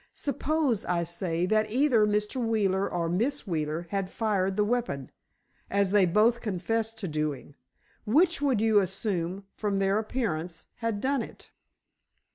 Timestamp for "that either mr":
1.45-2.43